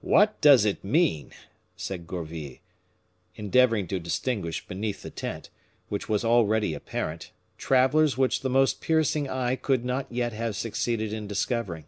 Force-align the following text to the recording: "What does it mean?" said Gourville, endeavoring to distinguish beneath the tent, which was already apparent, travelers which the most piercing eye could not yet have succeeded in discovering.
"What 0.00 0.40
does 0.40 0.64
it 0.64 0.82
mean?" 0.82 1.30
said 1.76 2.08
Gourville, 2.08 2.58
endeavoring 3.36 3.86
to 3.86 4.00
distinguish 4.00 4.66
beneath 4.66 5.02
the 5.02 5.10
tent, 5.10 5.48
which 5.88 6.08
was 6.08 6.24
already 6.24 6.74
apparent, 6.74 7.30
travelers 7.56 8.18
which 8.18 8.40
the 8.40 8.50
most 8.50 8.80
piercing 8.80 9.30
eye 9.30 9.54
could 9.54 9.84
not 9.84 10.10
yet 10.10 10.32
have 10.32 10.56
succeeded 10.56 11.12
in 11.12 11.28
discovering. 11.28 11.84